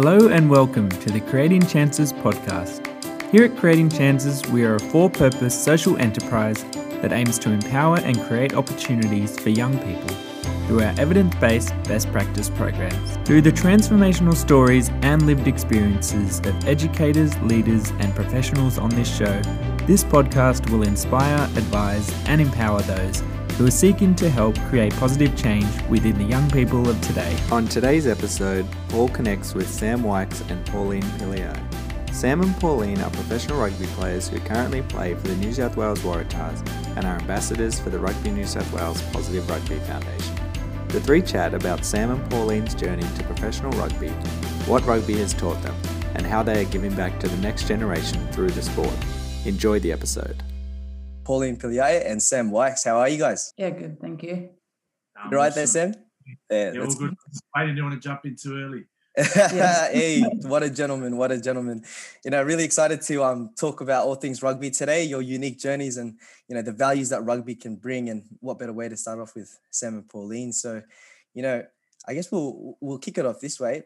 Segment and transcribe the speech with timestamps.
[0.00, 2.86] Hello and welcome to the Creating Chances podcast.
[3.32, 6.62] Here at Creating Chances, we are a for purpose social enterprise
[7.02, 10.16] that aims to empower and create opportunities for young people
[10.68, 13.16] through our evidence based best practice programs.
[13.24, 19.42] Through the transformational stories and lived experiences of educators, leaders, and professionals on this show,
[19.88, 23.20] this podcast will inspire, advise, and empower those
[23.58, 27.36] who are seeking to help create positive change within the young people of today.
[27.50, 32.14] On today's episode, Paul connects with Sam Wykes and Pauline Piliae.
[32.14, 36.00] Sam and Pauline are professional rugby players who currently play for the New South Wales
[36.00, 36.66] Waratahs
[36.96, 40.36] and are ambassadors for the Rugby New South Wales Positive Rugby Foundation.
[40.88, 44.10] The three chat about Sam and Pauline's journey to professional rugby,
[44.68, 45.74] what rugby has taught them,
[46.14, 48.94] and how they are giving back to the next generation through the sport.
[49.44, 50.42] Enjoy the episode.
[51.28, 52.86] Pauline Piliae and Sam Wykes.
[52.86, 53.52] How are you guys?
[53.58, 54.00] Yeah, good.
[54.00, 54.48] Thank you.
[55.30, 55.92] You right there, Sam?
[56.50, 57.14] Yeah, yeah all good.
[57.54, 58.86] I didn't want to jump in too early.
[59.92, 61.18] hey, what a gentleman!
[61.18, 61.84] What a gentleman!
[62.24, 65.98] You know, really excited to um talk about all things rugby today, your unique journeys,
[65.98, 68.08] and you know the values that rugby can bring.
[68.08, 70.54] And what better way to start off with Sam and Pauline?
[70.54, 70.82] So,
[71.34, 71.62] you know,
[72.06, 73.82] I guess we'll we'll kick it off this way.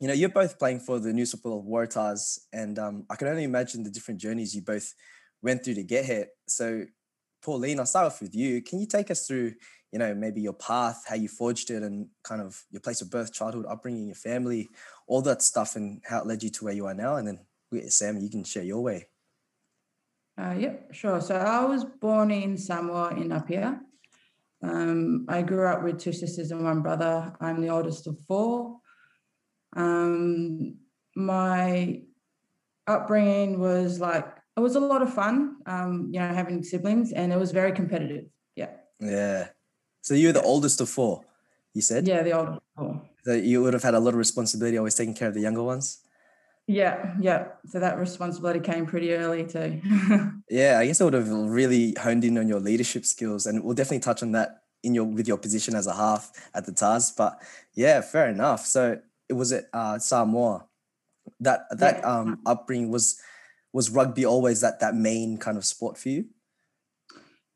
[0.00, 3.28] You know, you're both playing for the New South Wales Waratahs, and um, I can
[3.28, 4.92] only imagine the different journeys you both
[5.44, 6.26] went through to get here.
[6.48, 6.86] So,
[7.44, 8.62] Pauline, I'll start off with you.
[8.62, 9.52] Can you take us through,
[9.92, 13.10] you know, maybe your path, how you forged it, and kind of your place of
[13.10, 14.70] birth, childhood, upbringing, your family,
[15.06, 17.16] all that stuff, and how it led you to where you are now?
[17.16, 19.06] And then, Sam, you can share your way.
[20.40, 21.20] Uh, yep, sure.
[21.20, 23.80] So I was born in Samoa in Apia.
[24.62, 27.36] Um, I grew up with two sisters and one brother.
[27.40, 28.78] I'm the oldest of four.
[29.76, 30.78] Um,
[31.14, 32.02] my
[32.86, 37.32] upbringing was like it was a lot of fun, um, you know, having siblings, and
[37.32, 38.26] it was very competitive.
[38.56, 38.70] Yeah.
[39.00, 39.48] Yeah.
[40.02, 41.24] So you were the oldest of four,
[41.72, 42.06] you said?
[42.06, 43.02] Yeah, the oldest four.
[43.24, 45.62] So you would have had a lot of responsibility always taking care of the younger
[45.62, 46.00] ones?
[46.66, 47.48] Yeah, yeah.
[47.66, 49.80] So that responsibility came pretty early too.
[50.50, 53.74] yeah, I guess I would have really honed in on your leadership skills, and we'll
[53.74, 57.12] definitely touch on that in your with your position as a half at the Tahs.
[57.12, 57.40] But
[57.74, 58.64] yeah, fair enough.
[58.64, 58.98] So
[59.28, 60.66] it was at uh, Samoa.
[61.40, 62.18] That that yeah.
[62.18, 63.20] um, upbringing was
[63.74, 66.26] was rugby always that that main kind of sport for you?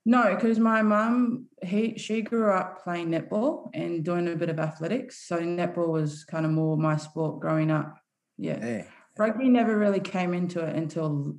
[0.05, 4.59] No, because my mum, he she grew up playing netball and doing a bit of
[4.59, 5.27] athletics.
[5.27, 7.97] So netball was kind of more my sport growing up.
[8.37, 8.61] Yeah.
[8.61, 8.87] Hey.
[9.17, 11.37] Rugby never really came into it until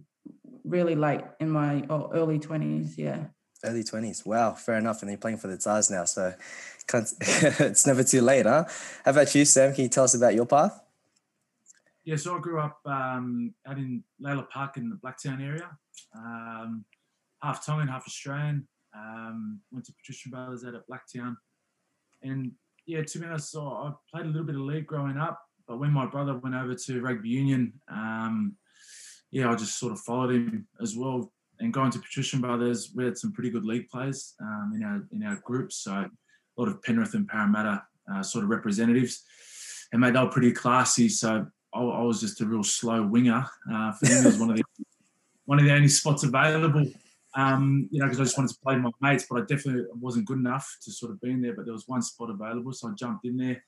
[0.64, 2.98] really late in my early 20s.
[2.98, 3.26] Yeah.
[3.64, 4.26] Early 20s.
[4.26, 5.02] Wow, fair enough.
[5.02, 6.06] And you're playing for the Tahs now.
[6.06, 6.34] So
[6.94, 8.66] it's never too late, huh?
[9.04, 9.74] How about you, Sam?
[9.74, 10.80] Can you tell us about your path?
[12.10, 15.70] Yeah, so I grew up um, out in Lalor Park in the Blacktown area.
[16.18, 16.84] Um,
[17.44, 18.68] half Tongan, half Australian.
[18.98, 21.36] Um, went to Patrician Brothers out at Blacktown.
[22.24, 22.54] And
[22.88, 25.40] yeah, to be honest, so I played a little bit of league growing up.
[25.68, 28.56] But when my brother went over to rugby union, um,
[29.30, 31.32] yeah, I just sort of followed him as well.
[31.60, 35.08] And going to Patrician Brothers, we had some pretty good league players um, in our
[35.12, 35.72] in our group.
[35.72, 36.10] So a
[36.58, 39.24] lot of Penrith and Parramatta uh, sort of representatives.
[39.92, 41.08] And mate, they were pretty classy.
[41.08, 43.46] So I, I was just a real slow winger.
[43.72, 44.64] Uh, for him, it was one of the
[45.46, 46.86] one of the only spots available.
[47.36, 49.86] Um, you know, because I just wanted to play with my mates, but I definitely
[50.00, 51.56] wasn't good enough to sort of be in there.
[51.56, 53.64] But there was one spot available, so I jumped in there,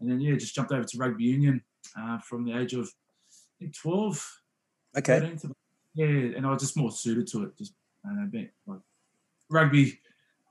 [0.00, 1.62] and then yeah, just jumped over to rugby union
[1.98, 4.24] uh, from the age of I think twelve.
[4.96, 5.36] Okay.
[5.94, 7.58] Yeah, and I was just more suited to it.
[7.58, 7.74] Just
[8.04, 8.80] I don't know, like
[9.50, 9.98] rugby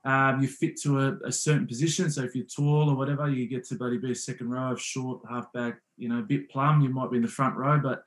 [0.04, 2.10] um, you fit to a, a, certain position.
[2.10, 4.80] So if you're tall or whatever, you get to bloody be a second row of
[4.80, 7.78] short, half back, you know, a bit plumb, you might be in the front row.
[7.78, 8.04] But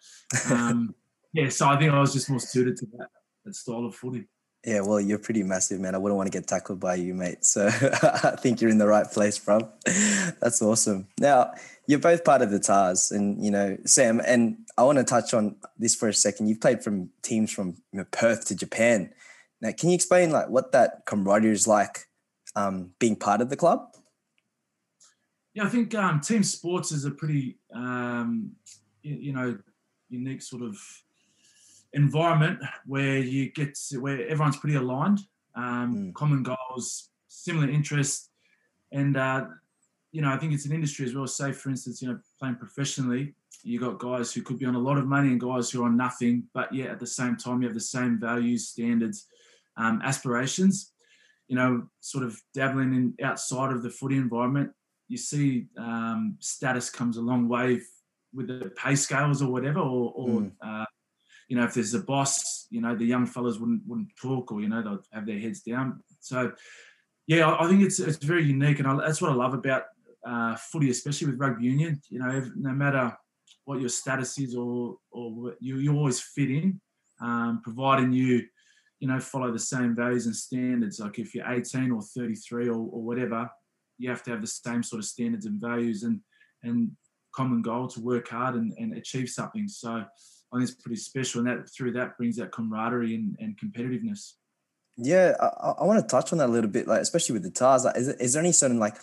[0.52, 0.96] um,
[1.34, 3.10] yeah, so I think I was just more suited to that,
[3.46, 4.26] that style of footy.
[4.66, 5.94] Yeah, well, you're pretty massive, man.
[5.94, 7.44] I wouldn't want to get tackled by you, mate.
[7.44, 9.60] So I think you're in the right place, bro.
[10.40, 11.10] That's awesome.
[11.20, 11.54] Now,
[11.86, 15.34] you're both part of the Tahs, and you know, Sam, and I want to touch
[15.34, 16.48] on this for a second.
[16.48, 19.12] You've played from teams from you know, Perth to Japan.
[19.64, 22.06] Now, can you explain like what that camaraderie is like
[22.54, 23.96] um, being part of the club?
[25.54, 28.52] Yeah, I think um, team sports is a pretty um,
[29.04, 29.58] you, you, know
[30.10, 30.78] unique sort of
[31.94, 35.20] environment where you get to, where everyone's pretty aligned,
[35.56, 36.14] um, mm.
[36.14, 38.32] common goals, similar interests,
[38.92, 39.46] and uh,
[40.12, 41.26] you know I think it's an industry as well.
[41.26, 43.34] Say for instance, you know playing professionally,
[43.64, 45.86] you got guys who could be on a lot of money and guys who are
[45.86, 49.28] on nothing, but yet at the same time you have the same values, standards,
[49.78, 50.92] um, aspirations.
[51.48, 54.72] You know, sort of dabbling in outside of the footy environment,
[55.08, 57.82] you see um, status comes a long way
[58.34, 60.52] with the pay scales or whatever, or, or mm.
[60.66, 60.86] uh,
[61.48, 64.62] you know, if there's a boss, you know, the young fellas wouldn't wouldn't talk, or
[64.62, 66.02] you know, they'll have their heads down.
[66.20, 66.54] So,
[67.28, 69.84] yeah, I, I think it's it's very unique, and I, that's what I love about
[70.26, 72.02] uh, footy, especially with rugby union.
[72.10, 73.16] You know, no matter
[73.66, 76.82] what your status is or or you you always fit in,
[77.22, 78.44] um, providing you
[79.00, 81.00] you know follow the same values and standards.
[81.00, 83.50] Like if you're 18 or 33 or, or whatever,
[83.98, 86.20] you have to have the same sort of standards and values and
[86.64, 86.92] and
[87.34, 89.68] common goal to work hard and, and achieve something.
[89.68, 90.06] So I
[90.58, 94.34] think it's pretty special, and that through that brings that camaraderie and, and competitiveness.
[94.98, 97.50] Yeah, I, I want to touch on that a little bit, like especially with the
[97.50, 97.86] Tahs.
[97.86, 98.96] Like, is, is there any certain like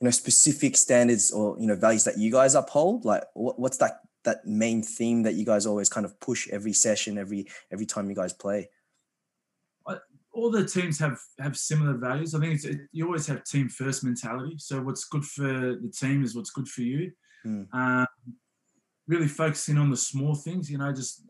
[0.00, 3.04] you know specific standards or you know values that you guys uphold?
[3.04, 6.72] Like, what, what's that that main theme that you guys always kind of push every
[6.72, 8.70] session, every every time you guys play?
[10.32, 12.34] All the teams have have similar values.
[12.34, 14.56] I think it's, it, you always have team first mentality.
[14.58, 17.12] So what's good for the team is what's good for you.
[17.46, 17.66] Mm.
[17.72, 18.06] Um,
[19.06, 21.22] really focusing on the small things, you know, just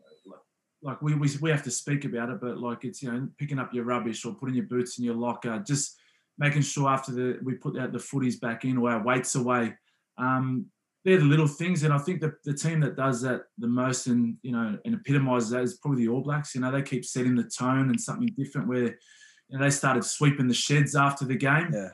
[0.81, 3.59] like we, we we have to speak about it, but like it's you know picking
[3.59, 5.97] up your rubbish or putting your boots in your locker, just
[6.37, 9.75] making sure after the we put out the footies back in or our weights away.
[10.17, 10.67] Um,
[11.05, 14.07] they're the little things, and I think that the team that does that the most
[14.07, 16.55] and you know and epitomises that is probably the All Blacks.
[16.55, 18.67] You know, they keep setting the tone and something different.
[18.67, 21.89] Where you know they started sweeping the sheds after the game, Yeah,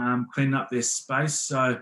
[0.00, 1.34] um, cleaning up their space.
[1.34, 1.80] So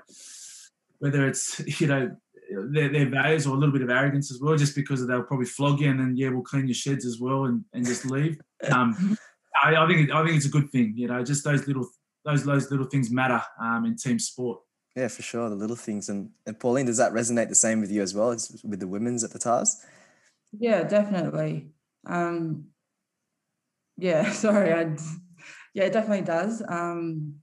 [0.99, 2.17] whether it's you know
[2.51, 5.47] their, their values or a little bit of arrogance as well, just because they'll probably
[5.47, 8.39] flog you and then yeah, we'll clean your sheds as well and, and just leave.
[8.71, 9.19] Um,
[9.61, 10.95] I, I think it, I think it's a good thing.
[10.97, 11.85] You know, just those little
[12.25, 14.61] those those little things matter um, in team sport.
[14.95, 15.49] Yeah, for sure.
[15.49, 18.31] The little things, and and Pauline, does that resonate the same with you as well
[18.31, 19.85] as with the women's at the Tahs?
[20.59, 21.71] Yeah, definitely.
[22.07, 22.67] Um,
[23.97, 24.73] yeah, sorry.
[24.73, 24.97] I,
[25.75, 26.63] yeah, it definitely does.
[26.69, 27.37] Um,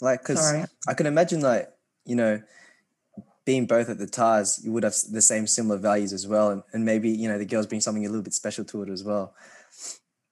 [0.00, 0.66] Like, because.
[0.86, 1.70] I can imagine, like,
[2.04, 2.42] you know,
[3.46, 6.50] being both at the Tahs, you would have the same similar values as well.
[6.50, 8.90] And, and maybe, you know, the girls bring something a little bit special to it
[8.90, 9.34] as well.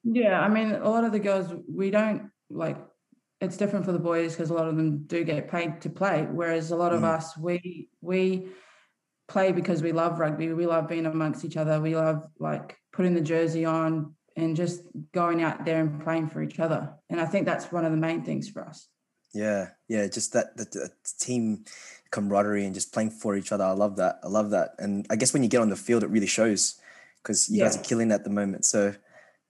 [0.04, 2.76] Yeah, I mean, a lot of the girls, we don't like.
[3.42, 6.28] It's different for the boys because a lot of them do get paid to play,
[6.30, 7.14] whereas a lot of Mm.
[7.16, 8.46] us, we we
[9.26, 10.52] play because we love rugby.
[10.52, 11.80] We love being amongst each other.
[11.80, 16.42] We love like putting the jersey on and just going out there and playing for
[16.42, 16.94] each other.
[17.10, 18.88] And I think that's one of the main things for us.
[19.34, 21.64] Yeah, yeah, just that, the, that team
[22.10, 23.64] camaraderie and just playing for each other.
[23.64, 24.20] I love that.
[24.22, 24.74] I love that.
[24.78, 26.80] And I guess when you get on the field, it really shows
[27.22, 28.66] because you guys are killing at the moment.
[28.66, 28.94] So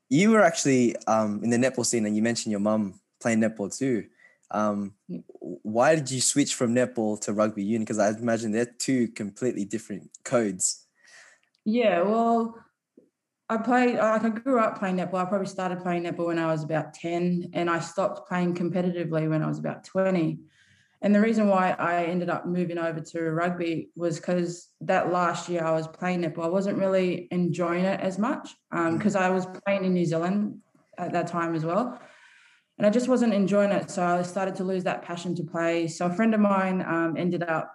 [0.08, 3.76] you were actually um, in the netball scene, and you mentioned your mum playing netball
[3.76, 4.06] too.
[4.50, 4.94] Um,
[5.40, 7.82] why did you switch from netball to rugby union?
[7.82, 10.86] Because I imagine they're two completely different codes.
[11.64, 12.58] Yeah, well,
[13.48, 13.96] I played.
[13.96, 15.22] Like I grew up playing netball.
[15.22, 19.28] I probably started playing netball when I was about ten, and I stopped playing competitively
[19.28, 20.40] when I was about twenty.
[21.02, 25.48] And the reason why I ended up moving over to rugby was because that last
[25.48, 26.44] year I was playing netball.
[26.44, 30.58] I wasn't really enjoying it as much because I was playing in New Zealand
[30.98, 31.98] at that time as well.
[32.78, 33.90] And I just wasn't enjoying it.
[33.90, 35.86] So I started to lose that passion to play.
[35.88, 37.72] So a friend of mine um, ended up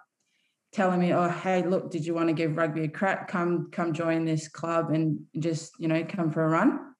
[0.72, 3.28] telling me, "Oh, hey, look, did you want to give rugby a crack?
[3.28, 6.94] Come, come join this club and just, you know, come for a run."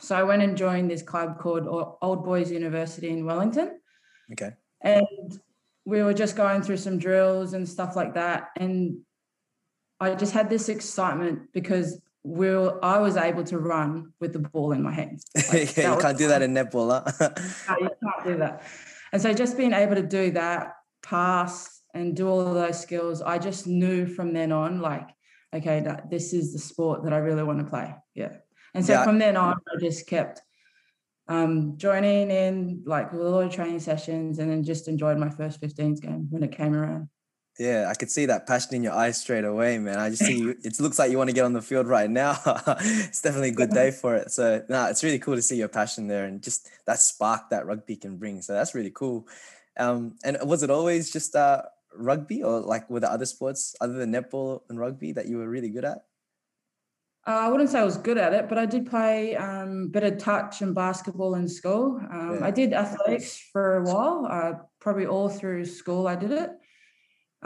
[0.00, 1.66] So I went and joined this club called
[2.02, 3.80] Old Boys University in Wellington,
[4.32, 4.50] Okay.
[4.82, 5.40] and
[5.86, 8.98] we were just going through some drills and stuff like that, and
[9.98, 14.72] I just had this excitement because were, I was able to run with the ball
[14.72, 15.24] in my hands.
[15.52, 17.30] Like, yeah, you can't do that in netball, huh?
[17.68, 18.62] no, you can't do that.
[19.12, 20.72] And so just being able to do that,
[21.02, 25.08] pass and do all of those skills, I just knew from then on, like,
[25.54, 27.94] okay, that this is the sport that I really want to play.
[28.14, 28.32] Yeah.
[28.74, 29.04] And so Yeah.
[29.04, 30.42] from then on, I just kept
[31.28, 35.60] um, joining in like a lot of training sessions and then just enjoyed my first
[35.60, 37.08] 15s game when it came around.
[37.58, 39.98] Yeah, I could see that passion in your eyes straight away, man.
[39.98, 40.56] I just see you.
[40.62, 42.38] It looks like you want to get on the field right now.
[42.80, 44.30] it's definitely a good day for it.
[44.30, 47.64] So, no, it's really cool to see your passion there and just that spark that
[47.64, 48.42] rugby can bring.
[48.42, 49.26] So that's really cool.
[49.78, 51.62] Um, and was it always just uh,
[51.94, 55.48] rugby, or like were there other sports other than netball and rugby that you were
[55.48, 56.04] really good at?
[57.26, 59.88] Uh, I wouldn't say I was good at it, but I did play um, a
[59.88, 62.00] bit of touch and basketball in school.
[62.10, 62.46] Um, Yeah.
[62.46, 66.06] I did athletics for a while, uh, probably all through school.
[66.06, 66.50] I did it,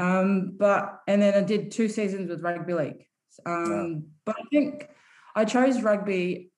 [0.00, 3.04] um, but and then I did two seasons with rugby league.
[3.46, 4.88] Um, But I think
[5.36, 6.50] I chose rugby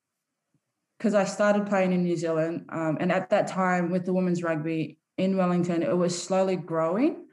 [0.99, 4.43] because I started playing in New Zealand, um, and at that time with the women's
[4.43, 7.27] rugby in Wellington, it was slowly growing.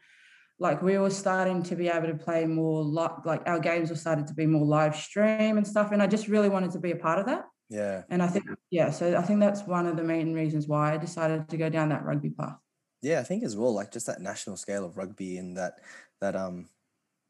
[0.60, 3.96] Like we were starting to be able to play more li- like our games were
[3.96, 6.92] started to be more live stream and stuff and i just really wanted to be
[6.92, 7.46] a part of that.
[7.70, 10.94] Yeah, and i think yeah so i think that's one of the main reasons why
[10.94, 12.58] i decided to go down that rugby path
[13.02, 15.80] yeah, I think as well, like just that national scale of rugby and that
[16.22, 16.68] that um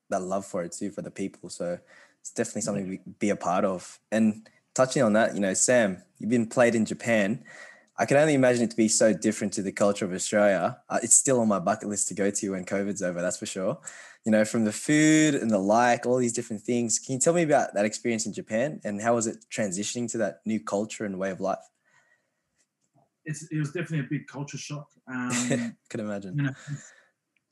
[0.09, 1.49] that love for it too for the people.
[1.49, 1.79] So
[2.21, 3.99] it's definitely something we be a part of.
[4.11, 7.43] And touching on that, you know, Sam, you've been played in Japan.
[7.97, 10.77] I can only imagine it to be so different to the culture of Australia.
[10.89, 13.45] Uh, it's still on my bucket list to go to when COVID's over, that's for
[13.45, 13.77] sure.
[14.25, 16.97] You know, from the food and the like, all these different things.
[16.97, 20.17] Can you tell me about that experience in Japan and how was it transitioning to
[20.19, 21.59] that new culture and way of life?
[23.29, 24.88] It's, it was definitely a big culture shock.
[25.12, 26.38] Um, can imagine.
[26.38, 26.51] You know,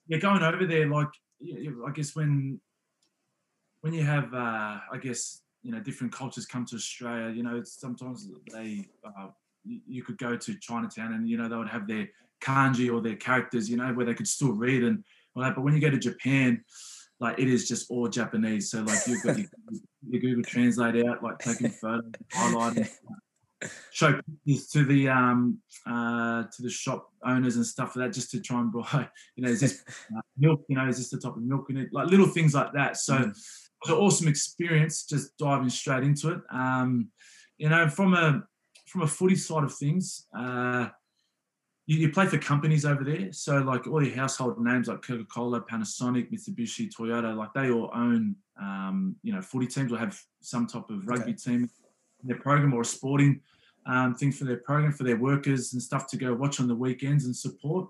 [0.07, 1.07] yeah, going over there, like
[1.88, 2.62] I guess when
[3.81, 7.34] when you have, uh, I guess you know, different cultures come to Australia.
[7.34, 9.29] You know, sometimes they uh,
[9.65, 12.10] you could go to Chinatown and you know they would have their
[12.41, 15.03] kanji or their characters, you know, where they could still read and
[15.36, 15.55] all that.
[15.55, 16.63] But when you go to Japan,
[17.19, 18.72] like it is just all Japanese.
[18.72, 19.48] So like you've got your,
[20.10, 22.89] your Google Translate out, like taking photos, highlighting,
[23.92, 28.32] show pictures to the um uh to the shop owners and stuff for that, just
[28.32, 29.84] to try and buy, you know, is this
[30.16, 30.64] uh, milk?
[30.68, 31.90] You know, is this the type of milk in it?
[31.92, 32.98] Like little things like that.
[32.98, 33.18] So.
[33.18, 33.34] Mm.
[33.86, 36.40] It was an awesome experience, just diving straight into it.
[36.50, 37.10] Um,
[37.60, 38.42] you know, from a
[38.88, 40.88] from a footy side of things, uh,
[41.86, 43.32] you, you, play for companies over there.
[43.32, 48.36] So like all your household names like Coca-Cola, Panasonic, Mitsubishi, Toyota, like they all own,
[48.62, 51.52] um, you know, footy teams or have some type of rugby okay.
[51.52, 51.70] team
[52.24, 53.41] their program or a sporting
[53.86, 56.75] um, thing for their program for their workers and stuff to go watch on the
[56.75, 57.89] weekends and support.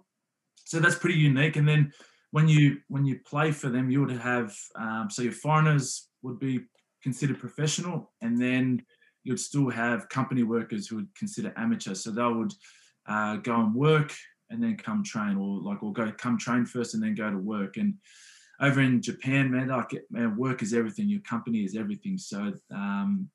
[0.65, 1.55] So that's pretty unique.
[1.55, 1.91] And then
[2.31, 6.39] when you when you play for them, you would have um, so your foreigners would
[6.39, 6.59] be
[7.01, 8.83] considered professional, and then
[9.23, 11.95] you'd still have company workers who would consider amateur.
[11.95, 12.53] So they would
[13.07, 14.13] uh, go and work
[14.49, 17.37] and then come train, or like, or go come train first and then go to
[17.37, 17.77] work.
[17.77, 17.95] And
[18.59, 21.09] over in Japan, man, like, man, work is everything.
[21.09, 22.17] Your company is everything.
[22.17, 23.29] So um,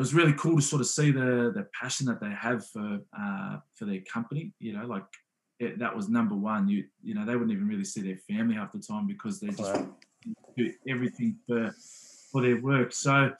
[0.00, 3.00] it was really cool to sort of see the the passion that they have for
[3.18, 4.50] uh, for their company.
[4.58, 5.04] You know, like
[5.58, 6.68] it, that was number one.
[6.68, 9.48] You you know, they wouldn't even really see their family half the time because they
[9.48, 9.94] just wow.
[10.56, 11.70] do everything for
[12.32, 12.94] for their work.
[12.94, 13.30] So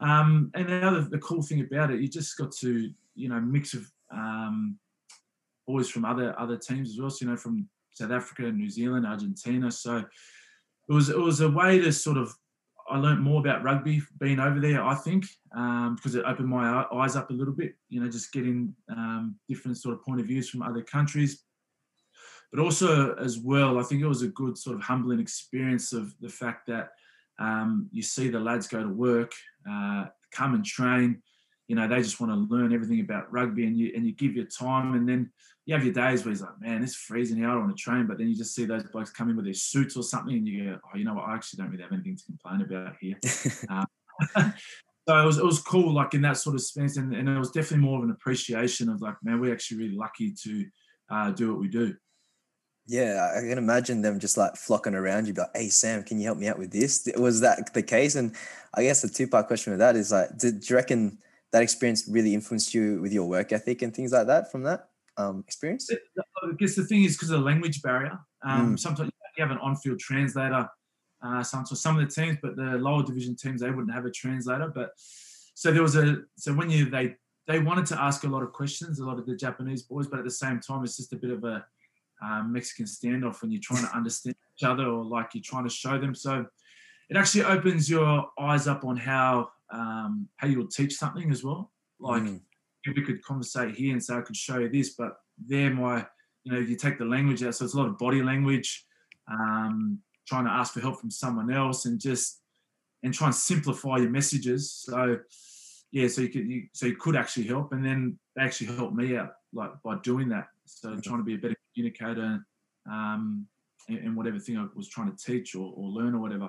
[0.00, 3.40] um, and the other the cool thing about it, you just got to you know
[3.40, 4.78] mix of um,
[5.66, 7.08] boys from other other teams as well.
[7.08, 9.70] So, you know, from South Africa, New Zealand, Argentina.
[9.70, 10.04] So
[10.86, 12.34] it was it was a way to sort of
[12.88, 14.84] I learned more about rugby being over there.
[14.84, 15.24] I think
[15.56, 17.74] um, because it opened my eyes up a little bit.
[17.88, 21.44] You know, just getting um, different sort of point of views from other countries.
[22.52, 26.14] But also as well, I think it was a good sort of humbling experience of
[26.20, 26.90] the fact that
[27.38, 29.32] um, you see the lads go to work,
[29.68, 31.22] uh, come and train.
[31.66, 34.36] You know, they just want to learn everything about rugby, and you and you give
[34.36, 35.30] your time, and then
[35.66, 37.82] you have your days where he's like, man, it's freezing here, I don't want to
[37.82, 38.06] train.
[38.06, 40.46] But then you just see those blokes come in with their suits or something, and
[40.46, 42.96] you go, oh, you know what, I actually don't really have anything to complain about
[43.00, 43.16] here.
[43.70, 43.86] um,
[45.08, 47.38] so it was it was cool, like in that sort of space, and, and it
[47.38, 50.64] was definitely more of an appreciation of like, man, we're actually really lucky to
[51.10, 51.94] uh, do what we do.
[52.86, 56.26] Yeah, I can imagine them just like flocking around you, like, "Hey Sam, can you
[56.26, 58.16] help me out with this?" Was that the case?
[58.16, 58.34] And
[58.74, 61.18] I guess the two part question with that is like, did do you reckon
[61.52, 64.88] that experience really influenced you with your work ethic and things like that from that
[65.16, 65.90] um, experience?
[65.90, 68.18] I guess the thing is because of the language barrier.
[68.42, 68.78] Um, mm.
[68.78, 70.68] Sometimes you have an on-field translator.
[71.22, 74.10] Uh, sometimes some of the teams, but the lower division teams they wouldn't have a
[74.10, 74.70] translator.
[74.74, 74.92] But
[75.54, 77.16] so there was a so when you they
[77.46, 80.18] they wanted to ask a lot of questions, a lot of the Japanese boys, but
[80.18, 81.64] at the same time it's just a bit of a
[82.22, 85.70] um, Mexican standoff when you're trying to understand each other or like you're trying to
[85.70, 86.14] show them.
[86.14, 86.46] So
[87.10, 91.72] it actually opens your eyes up on how um, how you'll teach something as well.
[92.00, 92.40] Like mm.
[92.92, 96.06] We could conversate here and say I could show you this, but there my
[96.44, 98.84] you know you take the language out, so it's a lot of body language,
[99.30, 99.98] um,
[100.28, 102.42] trying to ask for help from someone else, and just
[103.02, 104.72] and try and simplify your messages.
[104.72, 105.18] So
[105.92, 108.94] yeah, so you could you, so you could actually help, and then they actually helped
[108.94, 110.48] me out like by doing that.
[110.66, 112.44] So trying to be a better communicator
[112.90, 113.46] um,
[113.88, 116.48] in, in, whatever thing I was trying to teach or, or learn or whatever.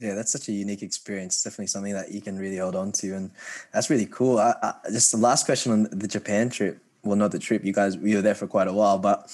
[0.00, 1.42] Yeah, that's such a unique experience.
[1.42, 3.30] Definitely something that you can really hold on to, and
[3.72, 4.38] that's really cool.
[4.38, 6.82] I, I, just the last question on the Japan trip.
[7.04, 7.64] Well, not the trip.
[7.64, 9.30] You guys, we were there for quite a while, but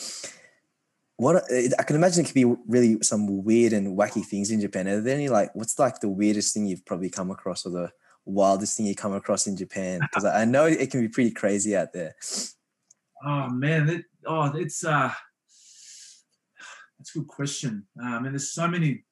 [1.17, 1.45] what
[1.79, 4.89] I can imagine it could be really some weird and wacky things in Japan.
[4.89, 7.93] Are there any like what's like the weirdest thing you've probably come across, or the
[8.27, 10.01] wildest thing you come across in Japan?
[10.11, 12.15] Because I know it can be pretty crazy out there.
[13.25, 15.13] Oh man, it, oh it's uh
[17.01, 17.87] that's a good question.
[18.03, 19.05] Um, and there's so many,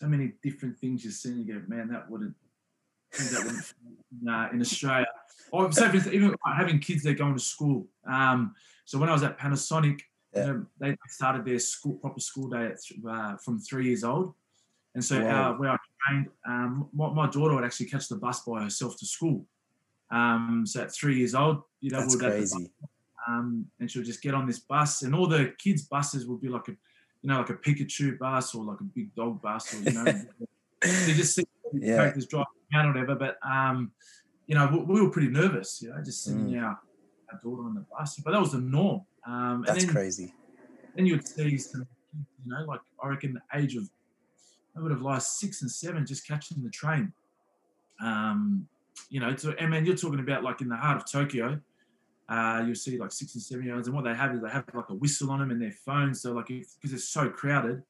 [0.00, 2.34] so many different things you see and you go, man, that wouldn't,
[3.12, 3.64] that wouldn't
[4.28, 5.06] uh, in Australia.
[5.50, 7.86] Or so even having kids that are going to school.
[8.06, 10.00] Um, so when I was at Panasonic,
[10.34, 10.46] yeah.
[10.46, 12.78] you know, they started their school proper school day at,
[13.08, 14.34] uh, from three years old.
[14.94, 15.76] And so uh, where I
[16.06, 19.46] trained, um, my, my, daughter would actually catch the bus by herself to school.
[20.10, 22.70] Um, so at three years old, you know, that's crazy.
[23.28, 26.48] Um, and she'll just get on this bus, and all the kids' buses will be
[26.48, 26.76] like a
[27.22, 30.04] you know, like a Pikachu bus or like a big dog bus or, you know,
[30.80, 31.96] they just see yeah.
[31.96, 33.14] characters driving around or whatever.
[33.16, 33.92] But, um,
[34.46, 36.62] you know, we, we, were pretty nervous, you know, just sitting mm.
[36.62, 36.78] out
[37.32, 39.02] our daughter on the bus, but that was the norm.
[39.26, 40.34] Um, That's and then, crazy.
[40.94, 43.88] then you would see some, you know, like I reckon the age of,
[44.76, 47.12] I would have like six and seven just catching the train.
[48.00, 48.68] Um,
[49.10, 51.60] you know, to, and man, you're talking about like in the heart of Tokyo,
[52.28, 54.50] uh, you'll see like six and seven year olds, and what they have is they
[54.50, 56.20] have like a whistle on them and their phones.
[56.22, 57.82] So like, because it's so crowded,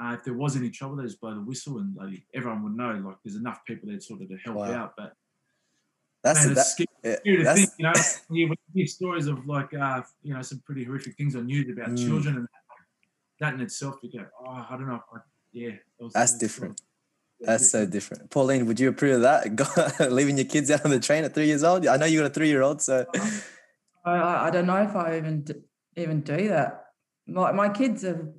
[0.00, 2.76] uh, if there was any trouble, they just blow the whistle, and like, everyone would
[2.76, 4.72] know like there's enough people there sort of to help Wow.
[4.74, 4.94] out.
[4.96, 5.14] But
[6.22, 7.92] That's man, that, it's scary yeah, scary to think, you know,
[8.30, 11.90] you hear stories of like, uh, you know, some pretty horrific things on news about
[11.90, 12.06] Mm.
[12.06, 12.48] children, and
[13.40, 15.18] that in itself, you go, oh, I don't know, I,
[15.52, 16.80] yeah, that was- That's different.
[17.40, 18.30] that's so different.
[18.30, 20.00] Pauline, would you approve of that?
[20.12, 21.86] Leaving your kids out on the train at three years old?
[21.86, 23.06] I know you got a three year old, so
[24.04, 25.44] I, I, I don't know if I even
[25.96, 26.86] even do that.
[27.26, 28.32] My my kids are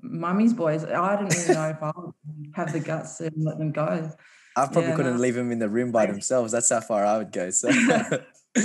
[0.00, 0.84] mummy's boys.
[0.84, 2.14] I don't even know if I'll
[2.54, 4.10] have the guts to let them go.
[4.56, 5.20] I probably Yeah, couldn't no.
[5.20, 6.52] leave them in the room by themselves.
[6.52, 7.50] That's how far I would go.
[7.50, 7.68] So,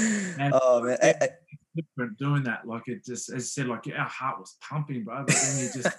[0.51, 1.27] oh man, Eh, eh,
[1.75, 2.67] different doing that.
[2.67, 5.25] Like it just, as I said, like our heart was pumping, bro.
[5.25, 5.95] But then you just,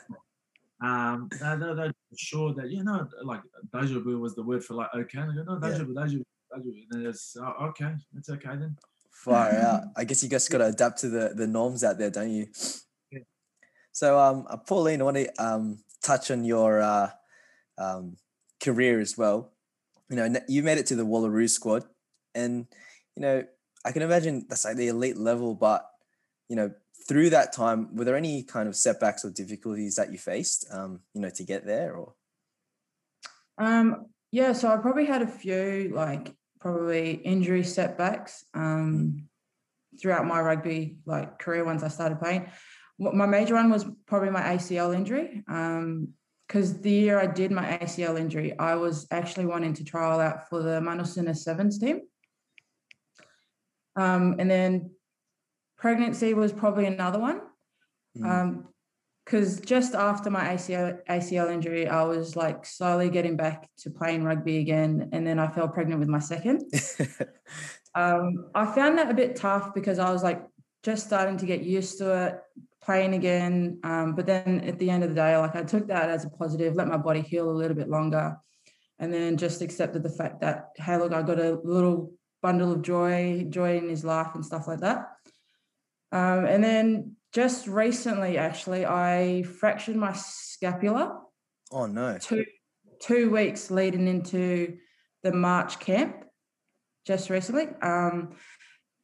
[0.83, 4.75] um, they, they, they were sure that you know, like daijoubu was the word for
[4.75, 5.19] like okay.
[5.21, 5.69] And go, no, Yeah.
[5.69, 6.83] daijoubu, deja vu, daijoubu.
[6.91, 8.77] And then it's oh, okay, it's okay then.
[9.25, 9.83] Far out.
[9.97, 12.47] I guess you just got to adapt to the the norms out there, don't you?
[13.11, 13.21] Yeah.
[13.93, 17.11] So, um, uh, Pauline, I want to um touch on your uh,
[17.79, 18.17] um,
[18.63, 19.53] career as well.
[20.09, 21.85] You know, you made it to the Wallaroo squad,
[22.35, 22.67] and
[23.17, 23.45] you know,
[23.85, 25.55] I can imagine that's like the elite level.
[25.55, 25.85] But
[26.49, 26.71] you know,
[27.09, 30.67] through that time, were there any kind of setbacks or difficulties that you faced?
[30.71, 32.15] Um, you know, to get there, or
[33.59, 39.29] Um, yeah, so I probably had a few like probably injury setbacks um,
[40.01, 42.51] throughout my rugby like career once I started playing.
[42.99, 45.43] My major one was probably my ACL injury.
[45.49, 46.09] Um,
[46.47, 50.49] because the year I did my ACL injury, I was actually wanting to trial out
[50.49, 52.03] for the Manusina Sevens team.
[53.97, 54.91] Um, and then
[55.77, 57.41] pregnancy was probably another one.
[58.17, 58.65] Mm.
[59.27, 64.23] Because just after my ACL ACL injury, I was like slowly getting back to playing
[64.23, 66.63] rugby again, and then I fell pregnant with my second.
[67.97, 70.45] Um, I found that a bit tough because I was like
[70.83, 72.41] just starting to get used to it,
[72.83, 73.81] playing again.
[73.83, 76.29] Um, but then at the end of the day, like I took that as a
[76.29, 78.37] positive, let my body heal a little bit longer,
[78.99, 82.13] and then just accepted the fact that hey, look, I got a little
[82.43, 85.09] bundle of joy, joy in his life and stuff like that.
[86.13, 91.21] Um, and then just recently, actually, I fractured my scapula
[91.71, 92.47] oh no, two
[92.99, 94.79] two weeks leading into
[95.23, 96.25] the March camp
[97.07, 97.69] just recently.
[97.83, 98.37] Um,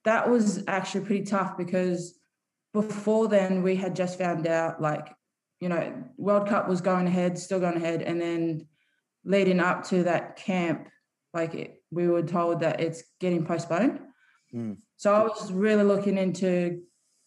[0.06, 2.18] that was actually pretty tough because
[2.72, 5.14] before then we had just found out like
[5.60, 8.66] you know World Cup was going ahead, still going ahead, and then
[9.26, 10.88] leading up to that camp,
[11.34, 14.00] like it, we were told that it's getting postponed.
[14.54, 14.78] Mm.
[14.96, 16.80] So I was really looking into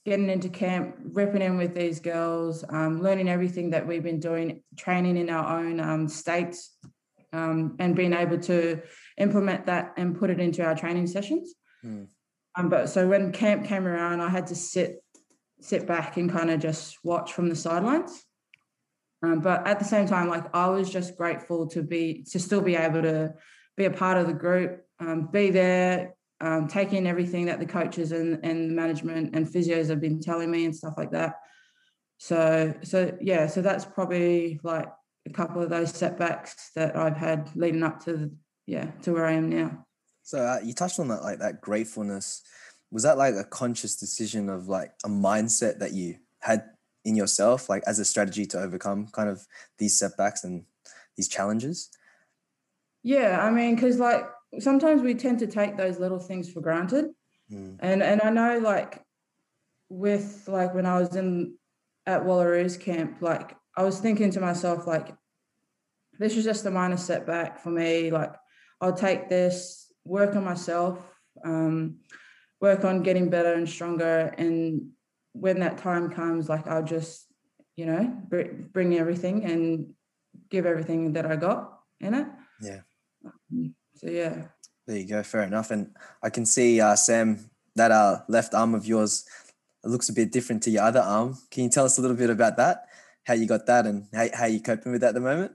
[0.06, 4.62] getting into camp, ripping in with these girls, um, learning everything that we've been doing,
[4.78, 6.78] training in our own um, states,
[7.34, 8.82] um, and being able to
[9.18, 11.56] implement that and put it into our training sessions.
[11.84, 12.08] Mm.
[12.58, 15.02] Um, but so when camp came around, I had to sit
[15.62, 18.24] sit back and kind of just watch from the sidelines.
[19.24, 22.62] Um, but at the same time, like I was just grateful to be to still
[22.62, 23.34] be able to
[23.76, 26.16] be a part of the group, um, be there,
[26.46, 30.22] um, take in everything that the coaches and and the management and physios have been
[30.22, 31.40] telling me and stuff like that.
[32.20, 34.88] So so yeah, so that's probably like
[35.28, 38.32] a couple of those setbacks that I've had leading up to the,
[38.68, 39.86] yeah to where I am now.
[40.22, 42.44] So uh, you touched on that, like that gratefulness.
[42.92, 46.64] Was that like a conscious decision of like a mindset that you had
[47.04, 49.48] in yourself, like as a strategy to overcome kind of
[49.80, 50.66] these setbacks and
[51.18, 51.90] these challenges?
[53.02, 54.26] Yeah, I mean, because like
[54.60, 57.06] sometimes we tend to take those little things for granted,
[57.52, 57.78] Mm.
[57.80, 59.04] and and I know like
[59.90, 61.56] with like when I was in
[62.08, 65.16] at Wallaroo's camp, like I was thinking to myself like,
[66.18, 68.10] this is just a minor setback for me.
[68.10, 68.34] Like
[68.82, 71.00] I'll take this, work on myself,
[71.44, 72.00] um,
[72.62, 74.90] work on getting better and stronger, and
[75.34, 77.28] when that time comes, like I'll just
[77.76, 79.94] you know br- bring everything and
[80.50, 82.28] give everything that I got in it.
[82.62, 82.80] Yeah.
[83.96, 84.44] So yeah.
[84.88, 85.24] There you go.
[85.24, 85.72] Fair enough.
[85.72, 89.26] And I can see, uh, Sam, that uh, left arm of yours
[89.84, 91.38] looks a bit different to your other arm.
[91.52, 92.86] Can you tell us a little bit about that?
[93.26, 95.54] How you got that and how, how you coping with that at the moment?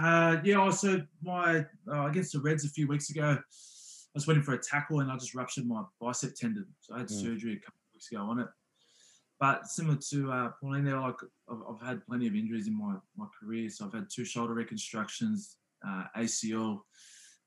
[0.00, 4.42] Uh, yeah, also my uh, against the Reds a few weeks ago, I was waiting
[4.42, 6.66] for a tackle and I just ruptured my bicep tendon.
[6.80, 7.22] So I had Mm.
[7.22, 8.48] surgery a couple of weeks ago on it.
[9.40, 11.16] But similar to uh, Pauline, there, like
[11.50, 13.68] I've, I've had plenty of injuries in my my career.
[13.68, 15.56] So I've had two shoulder reconstructions,
[16.16, 16.80] ACL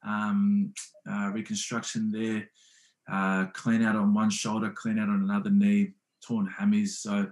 [0.06, 0.73] um,
[1.10, 2.49] uh, reconstruction there.
[3.12, 5.93] uh, clean out on one shoulder, clean out on another knee,
[6.25, 6.89] torn hammies.
[6.89, 7.32] So,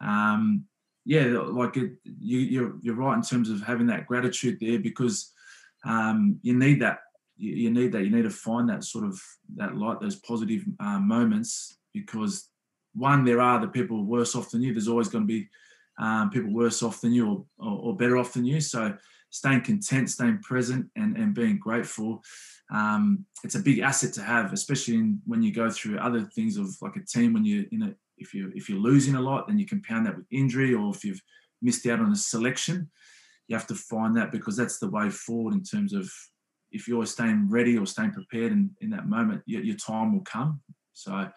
[0.00, 0.64] um,
[1.04, 5.32] yeah, like it, you, you're you're right in terms of having that gratitude there because
[5.84, 7.00] um, you need that.
[7.36, 8.04] You, you, need that.
[8.04, 9.20] You need to find that sort of
[9.56, 12.48] that light, those positive uh, moments because
[12.94, 14.72] one, there are the people worse off than you.
[14.72, 15.48] There's always going to be
[15.98, 18.60] um, people worse off than you or, or, or, better off than you.
[18.60, 18.94] So
[19.30, 22.22] staying content, staying present, and, and being grateful,
[22.72, 26.56] um, it's a big asset to have, especially in, when you go through other things
[26.56, 27.32] of like a team.
[27.32, 30.16] When you're in a, if you if you're losing a lot, then you compound that
[30.16, 31.22] with injury, or if you've
[31.62, 32.90] missed out on a selection,
[33.48, 36.10] you have to find that because that's the way forward in terms of
[36.70, 40.22] if you're staying ready or staying prepared in, in that moment, your, your time will
[40.22, 40.60] come.
[40.92, 41.32] So mm.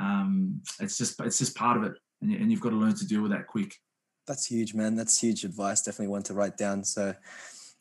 [0.00, 2.94] um, it's just it's just part of it, and, you, and you've got to learn
[2.94, 3.74] to deal with that quick.
[4.26, 4.96] That's huge, man.
[4.96, 5.82] That's huge advice.
[5.82, 6.84] Definitely one to write down.
[6.84, 7.14] So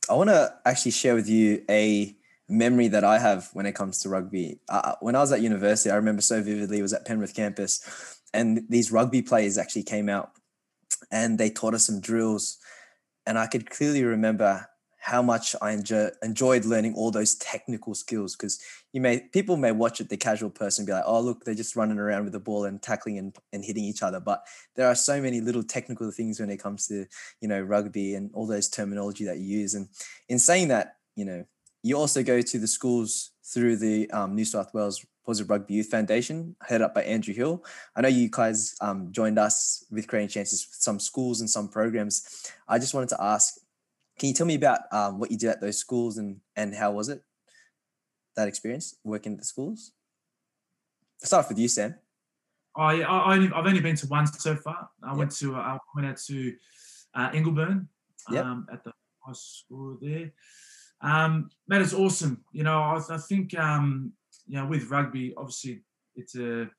[0.09, 2.15] I want to actually share with you a
[2.49, 4.59] memory that I have when it comes to rugby.
[4.67, 6.79] Uh, when I was at university, I remember so vividly.
[6.79, 10.31] It was at Penrith campus, and these rugby players actually came out,
[11.11, 12.57] and they taught us some drills,
[13.25, 14.67] and I could clearly remember
[15.03, 18.61] how much I enjoy, enjoyed learning all those technical skills because
[18.93, 21.75] you may people may watch it the casual person be like oh look they're just
[21.75, 24.95] running around with the ball and tackling and, and hitting each other but there are
[24.95, 27.05] so many little technical things when it comes to
[27.41, 29.89] you know rugby and all those terminology that you use and
[30.29, 31.43] in saying that you know
[31.81, 35.87] you also go to the schools through the um, New South Wales Positive Rugby Youth
[35.87, 37.63] Foundation, headed up by Andrew Hill.
[37.95, 41.69] I know you guys um, joined us with Creating Chances, with some schools and some
[41.69, 42.51] programs.
[42.67, 43.55] I just wanted to ask,
[44.19, 46.91] can you tell me about um, what you did at those schools and and how
[46.91, 47.21] was it
[48.35, 49.91] that experience working at the schools?
[51.21, 51.95] I'll start off with you, Sam.
[52.75, 54.89] Oh I only, I've only been to one so far.
[55.03, 55.17] I yep.
[55.17, 56.53] went to uh, I went out to
[57.13, 57.87] uh, Ingleburn
[58.31, 58.45] yep.
[58.45, 60.31] um, at the high school there.
[61.01, 62.43] Um, man, it's awesome.
[62.51, 64.13] You know, I, I think um,
[64.47, 65.81] you know with rugby, obviously
[66.15, 66.69] it's a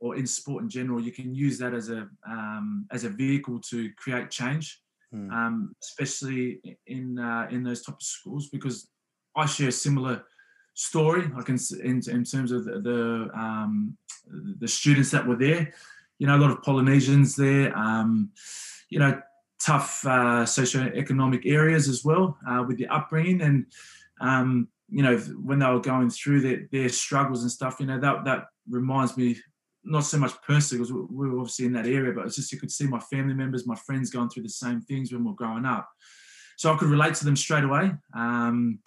[0.00, 3.60] or in sport in general, you can use that as a um, as a vehicle
[3.70, 4.80] to create change
[5.14, 5.30] mm.
[5.32, 8.88] um, especially in uh, in those type of schools, because
[9.36, 10.24] I share a similar
[10.74, 11.30] story.
[11.36, 13.96] I can in, in terms of the the, um,
[14.58, 15.72] the students that were there.
[16.18, 17.76] You know, a lot of Polynesians there.
[17.76, 18.30] Um,
[18.88, 19.20] you know,
[19.60, 23.66] tough uh, socioeconomic areas as well uh, with the upbringing and.
[24.20, 28.00] Um, you know, when they were going through their, their struggles and stuff, you know,
[28.00, 29.36] that that reminds me
[29.84, 32.58] not so much personally because we were obviously in that area, but it's just you
[32.58, 35.34] could see my family members, my friends going through the same things when we are
[35.34, 35.88] growing up.
[36.56, 37.92] So I could relate to them straight away.
[38.14, 38.80] Um,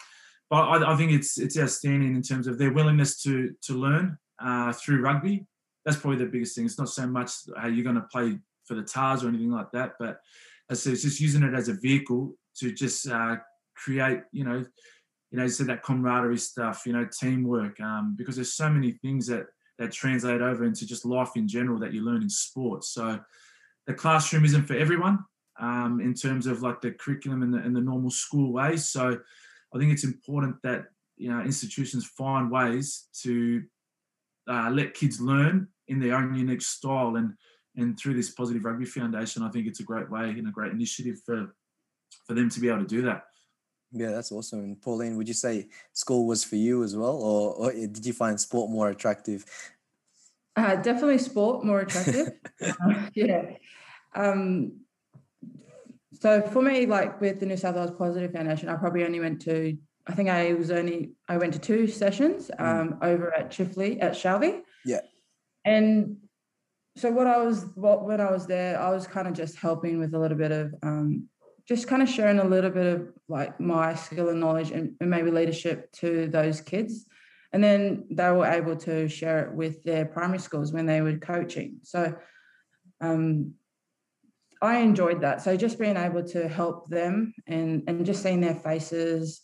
[0.50, 4.16] but I, I, think it's it's outstanding in terms of their willingness to to learn
[4.40, 5.46] uh, through rugby.
[5.84, 6.66] That's probably the biggest thing.
[6.66, 9.70] It's not so much how you're going to play for the Tahs or anything like
[9.72, 10.20] that, but
[10.70, 13.36] as I said, it's just using it as a vehicle to just uh,
[13.76, 14.64] create, you know,
[15.30, 19.26] you know, said that camaraderie stuff, you know, teamwork, um, because there's so many things
[19.26, 19.46] that
[19.78, 22.90] that translate over into just life in general that you learn in sports.
[22.90, 23.20] So
[23.86, 25.18] the classroom isn't for everyone
[25.58, 28.88] um, in terms of like the curriculum and the, and the normal school ways.
[28.88, 29.18] So
[29.74, 33.62] I think it's important that you know institutions find ways to
[34.48, 37.34] uh, let kids learn in their own unique style and
[37.76, 40.72] and through this positive rugby foundation i think it's a great way and a great
[40.72, 41.54] initiative for
[42.26, 43.24] for them to be able to do that
[43.94, 44.60] yeah, that's awesome.
[44.60, 48.12] And Pauline, would you say school was for you as well, or, or did you
[48.12, 49.44] find sport more attractive?
[50.56, 52.32] Uh, definitely sport more attractive.
[52.60, 53.52] uh, yeah.
[54.14, 54.80] Um,
[56.12, 59.42] so for me, like with the New South Wales Positive Foundation, I probably only went
[59.42, 59.76] to,
[60.06, 62.64] I think I was only, I went to two sessions mm.
[62.64, 63.04] um, mm.
[63.04, 64.62] over at Chifley, at Shalvey.
[64.84, 65.00] Yeah.
[65.64, 66.16] And
[66.96, 69.98] so what I was, what, when I was there, I was kind of just helping
[69.98, 71.28] with a little bit of um,
[71.66, 75.10] just kind of sharing a little bit of like my skill and knowledge and, and,
[75.10, 77.06] maybe leadership to those kids.
[77.52, 81.16] And then they were able to share it with their primary schools when they were
[81.16, 81.78] coaching.
[81.82, 82.14] So
[83.00, 83.54] um,
[84.60, 85.40] I enjoyed that.
[85.40, 89.40] So just being able to help them and, and just seeing their faces,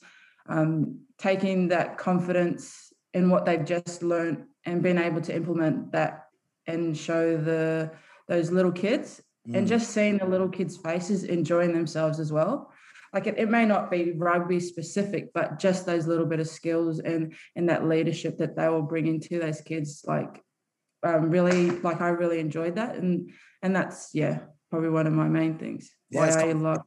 [0.48, 6.26] um, taking that confidence in what they've just learned and being able to implement that
[6.66, 7.90] and show the
[8.28, 9.56] those little kids mm.
[9.56, 12.72] and just seeing the little kids' faces enjoying themselves as well.
[13.12, 17.00] Like it, it may not be rugby specific, but just those little bit of skills
[17.00, 20.42] and and that leadership that they will bring into those kids, like
[21.02, 25.28] um, really, like I really enjoyed that, and and that's yeah, probably one of my
[25.28, 25.90] main things.
[26.10, 26.82] Yeah, why I love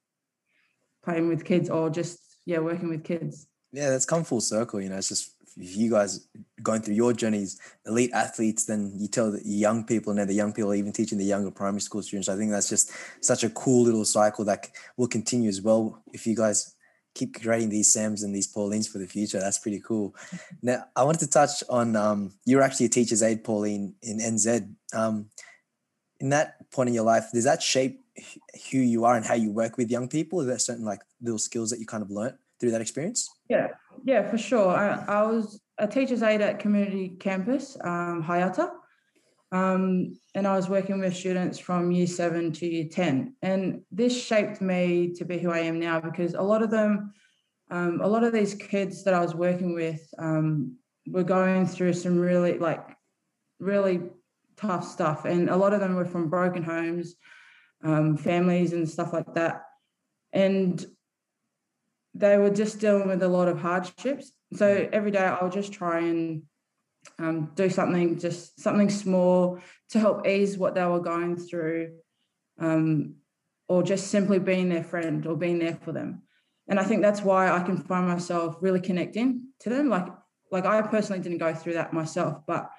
[1.03, 3.47] playing with kids or just yeah, working with kids.
[3.73, 4.79] Yeah, that's come full circle.
[4.79, 6.27] You know, it's just you guys
[6.61, 10.33] going through your journeys, elite athletes, then you tell the young people, and then the
[10.33, 12.29] young people even teaching the younger primary school students.
[12.29, 16.25] I think that's just such a cool little cycle that will continue as well if
[16.25, 16.75] you guys
[17.15, 19.39] keep creating these Sams and these Paulines for the future.
[19.39, 20.15] That's pretty cool.
[20.61, 24.19] Now, I wanted to touch on um, you were actually a teacher's aide, Pauline, in
[24.19, 24.73] NZ.
[24.93, 25.29] Um,
[26.19, 27.99] in that point in your life, does that shape
[28.71, 30.41] who you are and how you work with young people?
[30.41, 33.29] Is there certain like little skills that you kind of learnt through that experience?
[33.49, 33.67] Yeah,
[34.05, 34.69] yeah, for sure.
[34.69, 38.69] I, I was a teacher's aide at community campus, um, Hayata.
[39.51, 43.35] Um, and I was working with students from year seven to year 10.
[43.41, 47.11] And this shaped me to be who I am now because a lot of them,
[47.69, 51.93] um, a lot of these kids that I was working with um, were going through
[51.93, 52.95] some really, like,
[53.59, 54.03] really
[54.55, 55.25] tough stuff.
[55.25, 57.15] And a lot of them were from broken homes,
[57.83, 59.63] um, families, and stuff like that.
[60.31, 60.83] And
[62.13, 64.31] they were just dealing with a lot of hardships.
[64.53, 66.43] So every day I would just try and
[67.19, 71.95] um, do something just something small to help ease what they were going through
[72.59, 73.15] um,
[73.67, 76.23] or just simply being their friend or being there for them.
[76.67, 79.89] And i think that's why i can find myself really connecting to them.
[79.89, 80.07] Like
[80.53, 82.69] like i personally didn't go through that myself but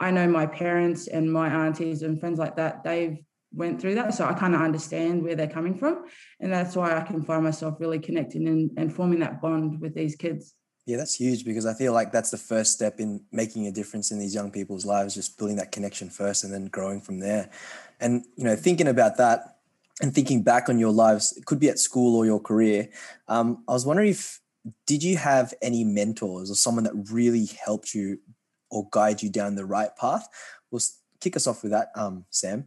[0.00, 3.18] i know my parents and my aunties and friends like that they've
[3.52, 6.04] went through that so i kind of understand where they're coming from
[6.40, 9.94] and that's why i can find myself really connecting and, and forming that bond with
[9.94, 10.54] these kids
[10.86, 14.10] yeah, that's huge because I feel like that's the first step in making a difference
[14.10, 17.50] in these young people's lives, just building that connection first and then growing from there.
[18.00, 19.58] And, you know, thinking about that
[20.00, 22.88] and thinking back on your lives, it could be at school or your career.
[23.28, 24.40] Um, I was wondering if,
[24.86, 28.18] did you have any mentors or someone that really helped you
[28.70, 30.26] or guide you down the right path?
[30.72, 30.82] We'll
[31.20, 32.66] kick us off with that, um, Sam.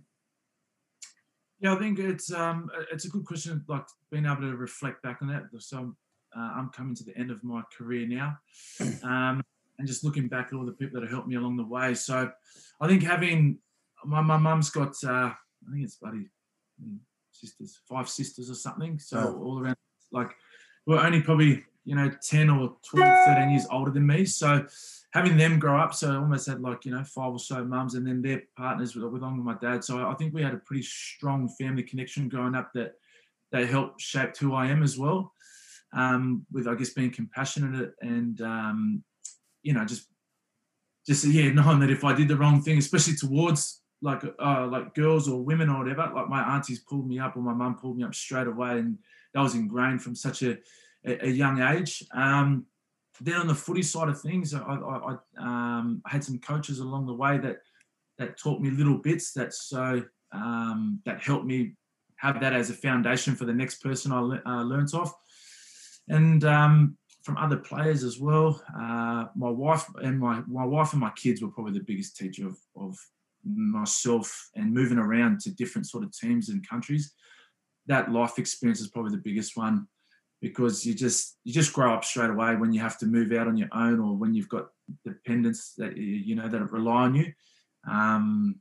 [1.63, 3.63] Yeah, I think it's um, it's a good question.
[3.69, 5.43] Like being able to reflect back on that.
[5.59, 5.95] So
[6.35, 8.37] uh, I'm coming to the end of my career now,
[9.03, 9.41] um,
[9.79, 11.93] and just looking back at all the people that have helped me along the way.
[11.93, 12.29] So
[12.81, 13.59] I think having
[14.03, 16.27] my my mum's got uh, I think it's bloody
[16.85, 16.97] mm,
[17.31, 18.99] sisters, five sisters or something.
[18.99, 19.41] So oh.
[19.41, 19.77] all around
[20.11, 20.31] like
[20.85, 24.25] we're only probably you know 10 or 12 13 years older than me.
[24.25, 24.65] So
[25.11, 27.93] having them grow up so i almost had like you know five or so mums
[27.93, 29.83] and then their partners with, along with my dad.
[29.83, 32.93] So i think we had a pretty strong family connection growing up that
[33.51, 35.33] they helped shape who i am as well
[35.93, 39.03] um, with I guess being compassionate and um,
[39.61, 40.07] you know just
[41.05, 44.95] just yeah knowing that if I did the wrong thing, especially towards like uh, like
[44.95, 47.97] girls or women or whatever, like my aunties pulled me up or my mum pulled
[47.97, 48.97] me up straight away, and
[49.33, 50.57] that was ingrained from such a,
[51.05, 52.03] a, a young age.
[52.13, 52.65] Um,
[53.21, 57.05] then on the footy side of things, I, I, I, um, had some coaches along
[57.05, 57.57] the way that
[58.17, 61.75] that taught me little bits that so um, that helped me
[62.17, 65.13] have that as a foundation for the next person I le- uh, learnt off
[66.07, 68.61] and um, from other players as well.
[68.77, 72.47] Uh, my wife and my my wife and my kids were probably the biggest teacher
[72.47, 72.97] of, of
[73.45, 77.13] myself and moving around to different sort of teams and countries.
[77.87, 79.87] That life experience is probably the biggest one
[80.43, 83.47] because you just you just grow up straight away when you have to move out
[83.47, 84.67] on your own or when you've got
[85.05, 87.31] dependents that you know that rely on you.
[87.89, 88.59] Um,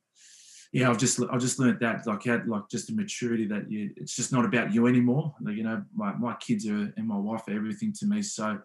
[0.72, 3.90] yeah, I've just I've just learned that like had like just a maturity that you
[3.96, 5.34] it's just not about you anymore.
[5.42, 8.22] Like you know, my, my kids are and my wife are everything to me.
[8.22, 8.60] So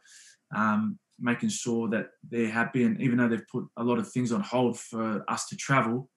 [0.55, 4.31] um, making sure that they're happy and even though they've put a lot of things
[4.31, 6.07] on hold for us to travel,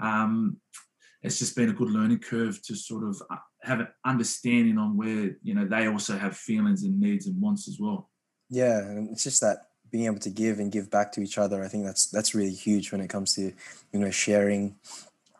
[0.00, 0.58] um,
[1.24, 4.96] it's just been a good learning curve to sort of uh, have an understanding on
[4.96, 8.10] where you know they also have feelings and needs and wants as well.
[8.48, 9.58] Yeah, and it's just that
[9.90, 11.62] being able to give and give back to each other.
[11.62, 13.52] I think that's that's really huge when it comes to
[13.92, 14.76] you know sharing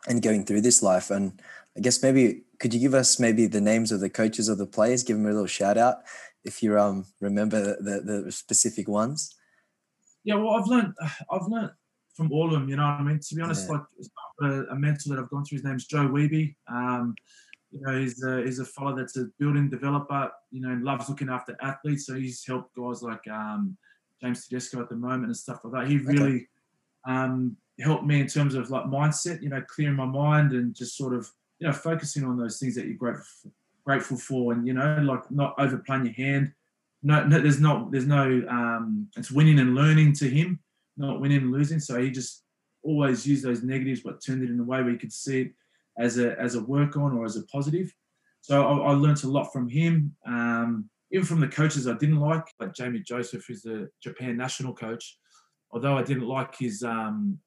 [0.07, 1.09] and going through this life.
[1.09, 1.41] And
[1.75, 4.65] I guess maybe could you give us maybe the names of the coaches or the
[4.65, 5.03] players?
[5.03, 5.97] Give them a little shout out
[6.43, 9.35] if you um remember the, the specific ones.
[10.23, 10.93] Yeah, well, I've learned
[11.31, 11.71] I've learned
[12.13, 12.67] from all of them.
[12.67, 13.19] You know what I mean?
[13.19, 13.77] To be honest, yeah.
[13.77, 13.83] like
[14.41, 16.55] a, a, mentor that I've gone through, his name's Joe Weeby.
[16.67, 17.15] Um,
[17.71, 20.31] you know, he's a, he's a fellow that's a building developer.
[20.51, 22.05] You know, and loves looking after athletes.
[22.05, 23.77] So he's helped guys like um,
[24.21, 25.91] James Tedesco at the moment and stuff like that.
[25.91, 26.47] He really okay.
[27.05, 30.97] um, helped me in terms of like mindset, you know, clearing my mind and just
[30.97, 33.51] sort of, you know, focusing on those things that you're grateful
[33.85, 36.51] grateful for and you know, like not overplaying your hand.
[37.03, 40.59] No, no there's not there's no um it's winning and learning to him,
[40.97, 41.79] not winning and losing.
[41.79, 42.43] So he just
[42.83, 45.51] always used those negatives but turned it in a way where you could see it
[45.99, 47.93] as a as a work on or as a positive.
[48.41, 50.15] So I, I learned a lot from him.
[50.25, 54.73] Um, even from the coaches I didn't like, like Jamie Joseph, who's the Japan national
[54.73, 55.17] coach.
[55.71, 57.39] Although I didn't like his um,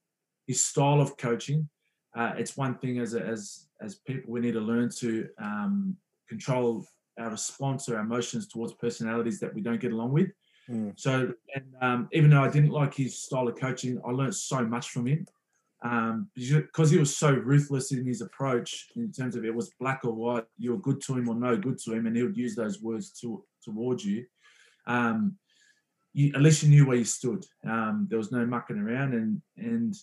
[0.47, 1.69] his style of coaching.
[2.17, 5.97] Uh, it's one thing as a, as as people we need to learn to um,
[6.29, 6.85] control
[7.19, 10.29] our response or our emotions towards personalities that we don't get along with.
[10.69, 10.93] Mm.
[10.97, 14.65] So, and um, even though I didn't like his style of coaching, I learned so
[14.65, 15.27] much from him
[15.83, 20.01] um, because he was so ruthless in his approach in terms of it was black
[20.05, 22.37] or white, you were good to him or no good to him, and he would
[22.37, 24.25] use those words to towards you,
[24.87, 25.37] um,
[26.13, 27.45] you at least you knew where you stood.
[27.67, 29.95] Um, there was no mucking around, and and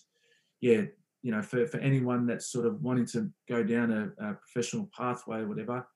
[0.60, 0.82] yeah,
[1.22, 4.88] you know, for, for anyone that's sort of wanting to go down a, a professional
[4.96, 5.86] pathway or whatever,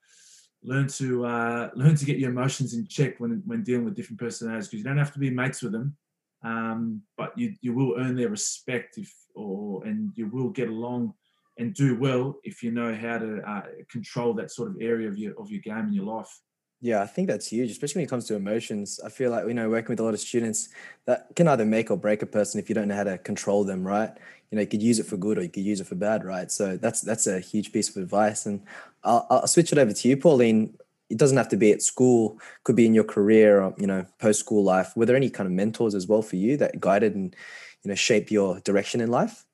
[0.63, 4.21] learn to uh, learn to get your emotions in check when when dealing with different
[4.21, 5.97] personalities because you don't have to be mates with them,
[6.43, 11.15] um, but you you will earn their respect if or and you will get along
[11.59, 15.19] and do well if you know how to uh, control that sort of area of
[15.19, 16.41] your of your game in your life.
[16.85, 18.99] Yeah, I think that's huge, especially when it comes to emotions.
[19.05, 20.69] I feel like, you know, working with a lot of students
[21.05, 23.63] that can either make or break a person if you don't know how to control
[23.63, 24.11] them, right?
[24.51, 26.25] You know, you could use it for good or you could use it for bad,
[26.25, 26.51] right?
[26.51, 28.47] So that's that's a huge piece of advice.
[28.47, 28.63] And
[29.05, 30.77] I'll, I'll switch it over to you, Pauline.
[31.13, 34.05] It doesn't have to be at school, could be in your career or, you know,
[34.19, 34.97] post school life.
[34.97, 37.37] Were there any kind of mentors as well for you that guided and,
[37.83, 39.45] you know, shaped your direction in life?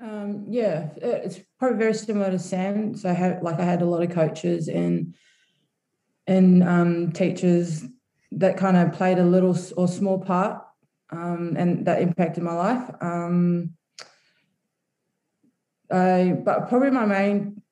[0.00, 2.96] Um, yeah, it's probably very similar to Sam.
[2.96, 5.14] So I had like I had a lot of coaches and
[6.26, 7.84] and um, teachers
[8.32, 10.64] that kind of played a little or small part
[11.10, 12.90] um, and that impacted my life.
[13.00, 13.74] Um,
[15.90, 17.62] I, but probably my main,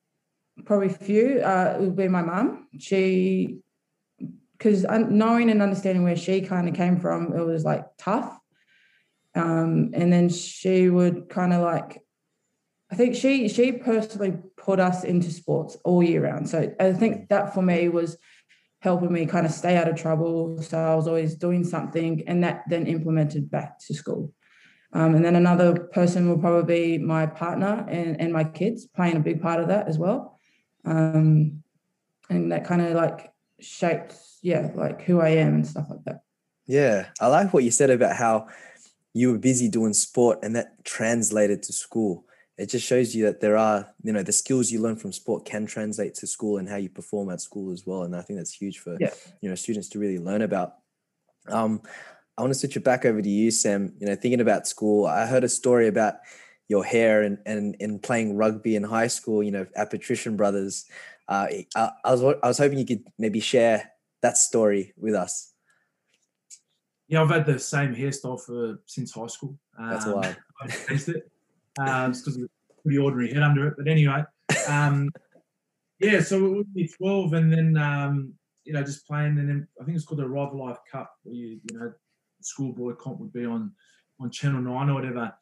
[0.65, 2.69] probably few, uh, would be my mum.
[2.79, 3.59] She,
[4.57, 8.39] because knowing and understanding where she kind of came from, it was like tough.
[9.35, 12.01] Um, and then she would kind of like,
[12.91, 16.49] I think she she personally put us into sports all year round.
[16.49, 18.19] So I think that for me was
[18.83, 20.61] helping me kind of stay out of trouble.
[20.61, 24.33] So I was always doing something, and that then implemented back to school.
[24.93, 29.17] Um, and then another person will probably be my partner and, and my kids, playing
[29.17, 30.39] a big part of that as well.
[30.85, 31.63] Um,
[32.29, 36.23] and that kind of like shaped, yeah, like who I am and stuff like that.
[36.67, 38.49] Yeah, I like what you said about how
[39.13, 42.25] you were busy doing sport and that translated to school
[42.59, 45.45] it just shows you that there are you know the skills you learn from sport
[45.45, 48.39] can translate to school and how you perform at school as well and i think
[48.39, 49.11] that's huge for yeah.
[49.41, 50.77] you know students to really learn about
[51.49, 51.81] um
[52.37, 55.07] i want to switch it back over to you sam you know thinking about school
[55.07, 56.17] i heard a story about
[56.69, 60.87] your hair and and, and playing rugby in high school you know at patrician brothers
[61.29, 61.47] uh,
[61.77, 65.53] I, I was i was hoping you could maybe share that story with us
[67.09, 71.31] yeah i've had the same hairstyle for since high school um, that's wild i it
[71.79, 72.49] um, because of
[72.83, 73.75] pretty ordinary head under it.
[73.77, 74.25] But anyway,
[74.69, 75.11] um,
[75.99, 79.39] yeah, so it would be 12 and then, um, you know, just playing.
[79.39, 81.93] And then I think it's called the Arrive Alive Cup, where you, you know,
[82.41, 83.73] schoolboy comp would be on
[84.21, 85.33] on Channel 9 or whatever.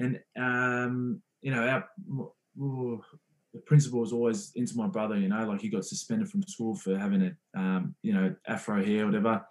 [0.00, 1.88] And, um, you know, our,
[2.58, 3.02] ooh,
[3.52, 6.74] the principal was always into my brother, you know, like he got suspended from school
[6.74, 9.44] for having a um, you know, afro hair, whatever.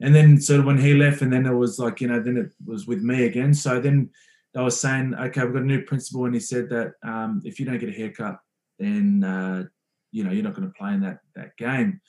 [0.00, 2.36] And then sort of when he left, and then it was like, you know, then
[2.36, 3.54] it was with me again.
[3.54, 4.10] So then
[4.52, 7.58] they were saying, okay, we've got a new principal, and he said that um, if
[7.58, 8.38] you don't get a haircut,
[8.78, 9.64] then uh,
[10.10, 12.00] you know you're not going to play in that that game.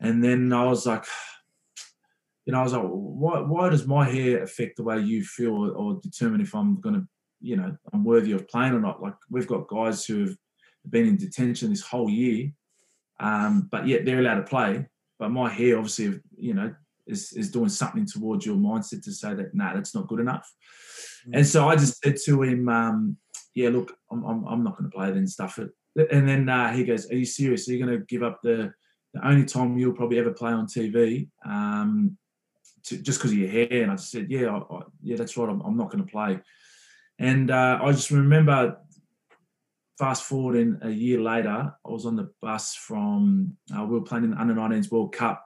[0.00, 1.04] And then I was like,
[2.50, 5.54] you know, I was like, why why does my hair affect the way you feel
[5.54, 7.06] or, or determine if I'm going to,
[7.40, 9.00] you know, I'm worthy of playing or not?
[9.00, 10.36] Like we've got guys who have
[10.88, 12.50] been in detention this whole year,
[13.20, 14.84] um, but yet they're allowed to play.
[15.20, 16.74] But my hair, obviously, you know,
[17.06, 20.52] is is doing something towards your mindset to say that nah, that's not good enough.
[21.32, 23.16] And so I just said to him, um,
[23.54, 25.70] "Yeah, look, I'm, I'm, I'm not going to play then stuff it."
[26.10, 27.68] And then uh, he goes, "Are you serious?
[27.68, 28.72] Are you going to give up the
[29.14, 32.16] the only time you'll probably ever play on TV um,
[32.84, 35.48] to, just because of your hair?" And I said, "Yeah, I, I, yeah, that's right.
[35.48, 36.40] I'm, I'm not going to play."
[37.18, 38.78] And uh, I just remember.
[39.98, 44.00] Fast forward in a year later, I was on the bus from uh, we were
[44.00, 45.44] playing in the under 19s World Cup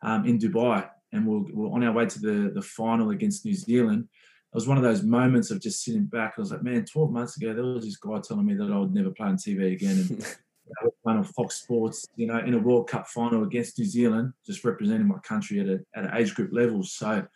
[0.00, 3.10] um, in Dubai, and we we're, we we're on our way to the the final
[3.10, 4.08] against New Zealand
[4.52, 6.34] it was one of those moments of just sitting back.
[6.36, 8.78] I was like, man, 12 months ago, there was this guy telling me that I
[8.78, 9.98] would never play on TV again.
[9.98, 10.36] And
[10.80, 13.84] I was playing on Fox Sports, you know, in a World Cup final against New
[13.84, 16.82] Zealand, just representing my country at, a, at an age group level.
[16.82, 17.26] So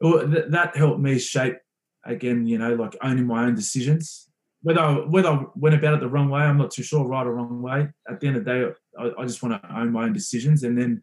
[0.00, 1.56] that helped me shape,
[2.04, 4.28] again, you know, like owning my own decisions.
[4.62, 7.26] Whether I, whether I went about it the wrong way, I'm not too sure, right
[7.26, 7.88] or wrong way.
[8.08, 8.66] At the end of the day,
[8.98, 10.62] I, I just want to own my own decisions.
[10.62, 11.02] And then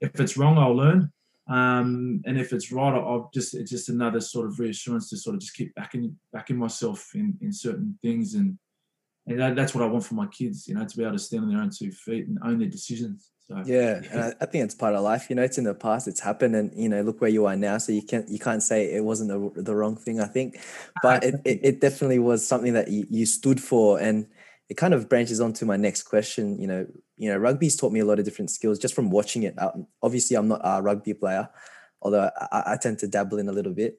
[0.00, 1.10] if it's wrong, I'll learn.
[1.48, 5.34] Um, and if it's right, I'll just it's just another sort of reassurance to sort
[5.34, 8.58] of just keep backing backing myself in in certain things, and
[9.28, 11.18] and that, that's what I want for my kids, you know, to be able to
[11.18, 13.30] stand on their own two feet and own their decisions.
[13.46, 14.32] So, yeah, yeah.
[14.40, 15.30] I, I, think it's part of life.
[15.30, 17.56] You know, it's in the past, it's happened, and you know, look where you are
[17.56, 17.78] now.
[17.78, 20.20] So you can't you can't say it wasn't the, the wrong thing.
[20.20, 20.58] I think,
[21.02, 24.26] but it, it, it definitely was something that you, you stood for, and
[24.68, 26.60] it kind of branches on to my next question.
[26.60, 29.44] You know, you know, rugby's taught me a lot of different skills just from watching
[29.44, 29.54] it.
[29.58, 31.48] Um, obviously, I'm not a rugby player,
[32.02, 33.98] although I, I tend to dabble in a little bit.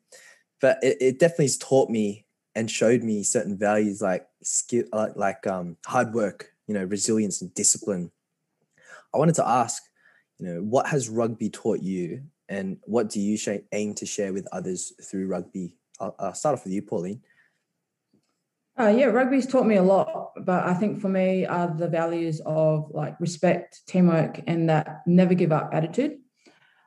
[0.61, 2.25] But it, it definitely has taught me
[2.59, 7.41] and showed me certain values like skill, like, like um, hard work, you know, resilience
[7.41, 8.11] and discipline.
[9.13, 9.81] I wanted to ask,
[10.39, 14.33] you know, what has rugby taught you, and what do you sh- aim to share
[14.33, 15.77] with others through rugby?
[16.01, 17.21] I'll, I'll start off with you, Pauline.
[18.77, 22.41] Uh, yeah, rugby's taught me a lot, but I think for me are the values
[22.45, 26.17] of like respect, teamwork, and that never give up attitude.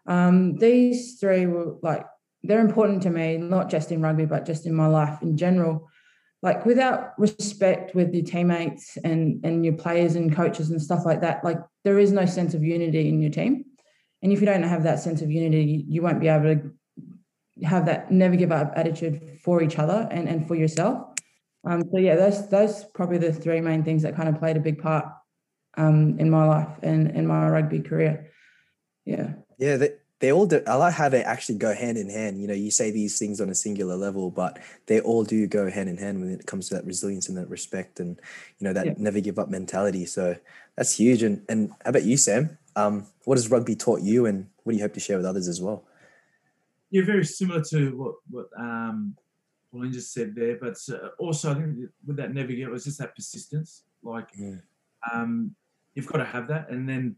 [0.06, 2.04] Um, these three were like
[2.43, 5.88] they're important to me, not just in rugby, but just in my life in general.
[6.43, 11.20] Like without respect with your teammates and and your players and coaches and stuff like
[11.20, 13.64] that, like there is no sense of unity in your team.
[14.22, 16.72] And if you don't have that sense of unity, you won't be able to
[17.64, 21.09] have that never give up attitude for each other and, and for yourself.
[21.64, 24.61] Um, so yeah, those those probably the three main things that kind of played a
[24.61, 25.07] big part
[25.76, 28.30] um, in my life and in my rugby career.
[29.05, 29.34] Yeah.
[29.59, 29.90] Yeah, they,
[30.22, 30.62] they all do.
[30.68, 32.40] I like how they actually go hand in hand.
[32.40, 35.68] You know, you say these things on a singular level, but they all do go
[35.68, 38.20] hand in hand when it comes to that resilience and that respect and
[38.60, 38.94] you know that yeah.
[38.98, 40.06] never give up mentality.
[40.06, 40.36] So
[40.76, 41.24] that's huge.
[41.24, 42.56] And and how about you, Sam?
[42.76, 45.48] Um, what has rugby taught you, and what do you hope to share with others
[45.48, 45.82] as well?
[46.92, 49.16] Yeah, very similar to what what um,
[49.72, 52.84] Pauline just said there, but uh, also I think with that never give, it was
[52.84, 53.82] just that persistence.
[54.04, 54.58] Like yeah.
[55.12, 55.56] um,
[55.96, 57.16] you've got to have that, and then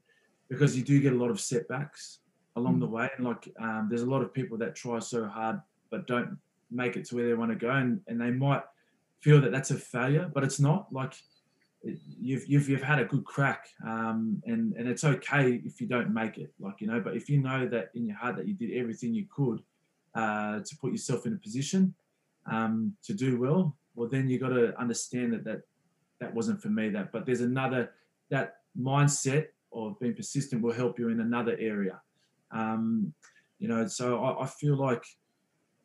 [0.48, 2.20] because you do get a lot of setbacks
[2.57, 2.80] along mm.
[2.80, 6.07] the way, and like um, there's a lot of people that try so hard but
[6.07, 6.36] don't
[6.70, 8.62] make it to where they want to go, and, and they might
[9.20, 10.92] feel that that's a failure, but it's not.
[10.92, 11.14] Like
[12.20, 16.12] you've you've you've had a good crack, um, and and it's okay if you don't
[16.12, 16.52] make it.
[16.59, 19.14] Like you know, but if you know that in your heart that you did everything
[19.14, 19.62] you could
[20.14, 21.94] uh, to put yourself in a position
[22.50, 25.62] um, to do well, well then you got to understand that that
[26.20, 26.88] that wasn't for me.
[26.90, 27.92] That but there's another
[28.30, 32.00] that mindset of being persistent will help you in another area.
[32.51, 33.12] Um,
[33.59, 35.05] you know, so I, I feel like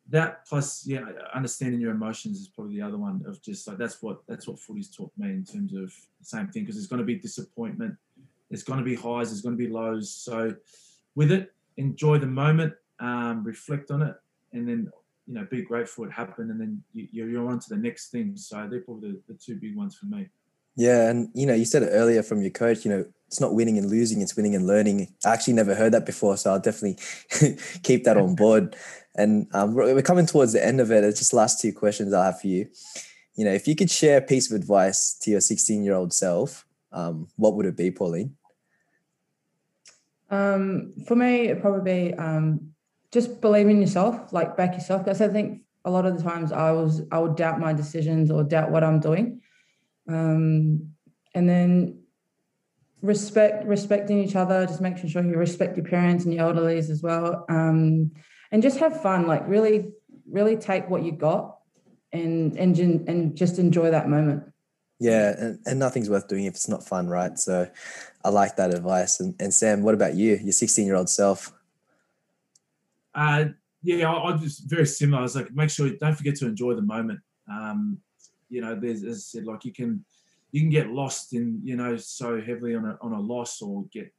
[0.08, 1.04] that plus yeah
[1.34, 4.58] understanding your emotions is probably the other one of just like that's what that's what
[4.58, 5.84] footy's taught me in terms of
[6.18, 7.94] the same thing because there's going to be disappointment
[8.50, 10.52] there's going to be highs there's going to be lows so
[11.14, 14.16] with it enjoy the moment um, reflect on it
[14.52, 14.90] and then
[15.30, 18.36] you know, be grateful it happened, and then you, you're on to the next thing.
[18.36, 20.28] So they're probably the, the two big ones for me.
[20.74, 22.84] Yeah, and you know, you said it earlier from your coach.
[22.84, 25.06] You know, it's not winning and losing; it's winning and learning.
[25.24, 26.98] I actually never heard that before, so I'll definitely
[27.84, 28.74] keep that on board.
[29.14, 31.04] And um, we're coming towards the end of it.
[31.04, 32.66] It's just last two questions I have for you.
[33.36, 36.12] You know, if you could share a piece of advice to your 16 year old
[36.12, 38.34] self, um, what would it be, Pauline?
[40.28, 42.72] Um, for me, it'd probably um,
[43.12, 45.04] just believe in yourself, like back yourself.
[45.04, 48.28] Because I think a lot of the times I was I would doubt my decisions
[48.28, 49.40] or doubt what I'm doing,
[50.08, 50.90] um,
[51.32, 51.99] and then
[53.02, 57.02] respect respecting each other, just making sure you respect your parents and your elderlies as
[57.02, 58.10] well, um,
[58.52, 59.26] and just have fun.
[59.26, 59.92] Like really,
[60.30, 61.58] really take what you got
[62.12, 64.44] and and and just enjoy that moment.
[64.98, 67.38] Yeah, and, and nothing's worth doing if it's not fun, right?
[67.38, 67.70] So
[68.22, 69.18] I like that advice.
[69.18, 71.54] And, and Sam, what about you, your 16 year old self?
[73.14, 73.46] Uh,
[73.82, 75.20] yeah, I, I just very similar.
[75.20, 77.20] I was like, make sure don't forget to enjoy the moment.
[77.50, 77.98] Um,
[78.50, 80.04] you know, there's as I said, like you can
[80.52, 83.84] you can get lost in you know so heavily on a on a loss or
[83.92, 84.12] get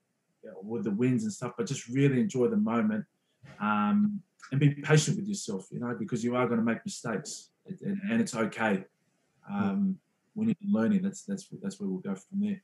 [0.44, 3.06] you know, with the wins and stuff, but just really enjoy the moment
[3.60, 4.22] um,
[4.52, 5.68] and be patient with yourself.
[5.72, 8.84] You know, because you are going to make mistakes and, and it's okay.
[9.50, 9.98] Um,
[10.34, 12.62] when you're learning, that's that's that's where we'll go from there.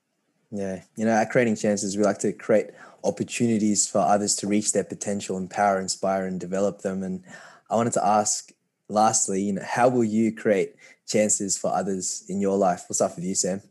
[0.51, 2.67] Yeah, you know, at Creating Chances, we like to create
[3.03, 7.03] opportunities for others to reach their potential, empower, inspire, and develop them.
[7.03, 7.23] And
[7.69, 8.51] I wanted to ask,
[8.87, 10.75] lastly, you know, how will you create
[11.07, 12.83] chances for others in your life?
[12.87, 13.61] What's up with you, Sam?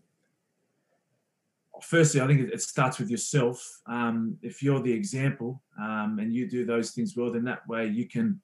[1.82, 3.80] Firstly, I think it starts with yourself.
[3.86, 7.86] Um, if you're the example um, and you do those things well, then that way
[7.86, 8.40] you can,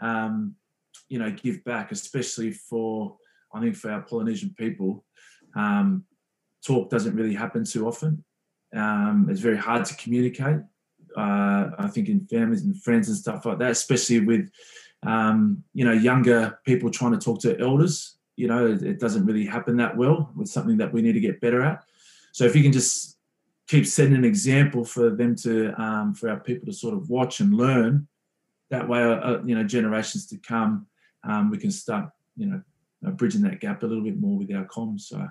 [0.00, 0.54] um,
[1.08, 3.16] you know, give back, especially for,
[3.52, 5.04] I think, for our Polynesian people.
[5.54, 6.04] Um,
[6.66, 8.24] talk doesn't really happen too often.
[8.74, 10.60] Um, it's very hard to communicate.
[11.16, 14.50] Uh, I think in families and friends and stuff like that, especially with
[15.02, 18.16] um, you know younger people trying to talk to elders.
[18.40, 20.32] You know, it, it, doesn't really happen that well.
[20.40, 21.84] It's something that we need to get better at.
[22.32, 23.18] So if you can just
[23.68, 27.40] keep setting an example for them to um, for our people to sort of watch
[27.40, 28.08] and learn,
[28.70, 30.86] that way, uh, uh you know, generations to come,
[31.24, 34.64] um, we can start you know bridging that gap a little bit more with our
[34.64, 35.02] comms.
[35.02, 35.26] So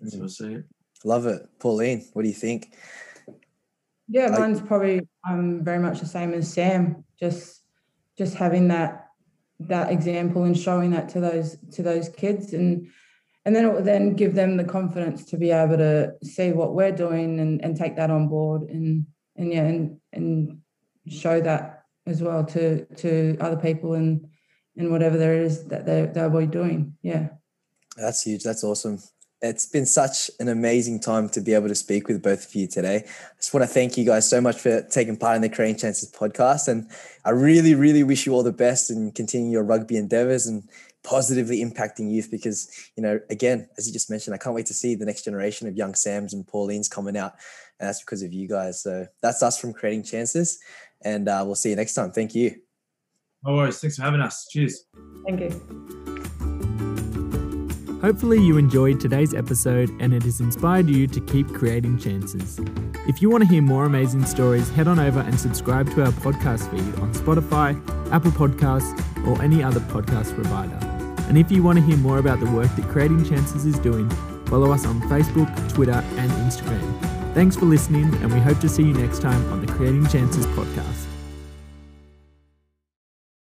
[0.00, 0.18] that's mm.
[0.18, 0.64] how I see it.
[1.04, 1.42] Love it.
[1.58, 2.74] Pauline, what do you think?
[4.08, 7.04] Yeah, mine's probably um, very much the same as Sam.
[7.20, 7.62] Just
[8.16, 9.08] just having that
[9.60, 12.88] that example and showing that to those to those kids and
[13.46, 16.74] and then it will then give them the confidence to be able to see what
[16.74, 20.58] we're doing and, and take that on board and and yeah and and
[21.08, 24.26] show that as well to to other people and
[24.76, 26.96] and whatever there is that they they'll be doing.
[27.02, 27.28] Yeah.
[27.96, 28.42] That's huge.
[28.42, 28.98] That's awesome.
[29.42, 32.66] It's been such an amazing time to be able to speak with both of you
[32.66, 33.04] today.
[33.06, 35.76] I just want to thank you guys so much for taking part in the Creating
[35.76, 36.68] Chances podcast.
[36.68, 36.90] And
[37.24, 40.66] I really, really wish you all the best and continue your rugby endeavors and
[41.02, 44.74] positively impacting youth because, you know, again, as you just mentioned, I can't wait to
[44.74, 47.34] see the next generation of young Sams and Paulines coming out.
[47.78, 48.82] And that's because of you guys.
[48.82, 50.58] So that's us from Creating Chances.
[51.02, 52.12] And uh, we'll see you next time.
[52.12, 52.56] Thank you.
[53.44, 53.78] No worries.
[53.78, 54.48] Thanks for having us.
[54.48, 54.86] Cheers.
[55.26, 56.43] Thank you.
[58.04, 62.60] Hopefully, you enjoyed today's episode and it has inspired you to keep creating chances.
[63.08, 66.12] If you want to hear more amazing stories, head on over and subscribe to our
[66.12, 67.72] podcast feed on Spotify,
[68.12, 68.92] Apple Podcasts,
[69.26, 70.78] or any other podcast provider.
[71.30, 74.10] And if you want to hear more about the work that Creating Chances is doing,
[74.48, 77.32] follow us on Facebook, Twitter, and Instagram.
[77.32, 80.44] Thanks for listening, and we hope to see you next time on the Creating Chances
[80.48, 81.03] podcast.